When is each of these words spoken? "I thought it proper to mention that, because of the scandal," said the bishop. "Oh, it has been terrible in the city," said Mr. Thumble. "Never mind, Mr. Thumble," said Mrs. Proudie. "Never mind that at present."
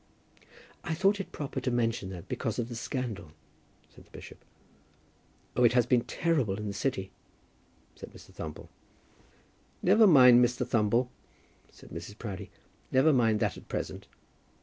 "I 0.83 0.95
thought 0.95 1.19
it 1.19 1.31
proper 1.31 1.61
to 1.61 1.69
mention 1.69 2.09
that, 2.09 2.27
because 2.27 2.57
of 2.57 2.69
the 2.69 2.75
scandal," 2.75 3.33
said 3.93 4.03
the 4.03 4.09
bishop. 4.09 4.43
"Oh, 5.55 5.63
it 5.63 5.73
has 5.73 5.85
been 5.85 6.01
terrible 6.05 6.57
in 6.57 6.65
the 6.65 6.73
city," 6.73 7.11
said 7.95 8.11
Mr. 8.11 8.33
Thumble. 8.33 8.69
"Never 9.83 10.07
mind, 10.07 10.43
Mr. 10.43 10.65
Thumble," 10.65 11.09
said 11.71 11.91
Mrs. 11.91 12.17
Proudie. 12.17 12.49
"Never 12.91 13.13
mind 13.13 13.39
that 13.41 13.57
at 13.57 13.67
present." 13.69 14.07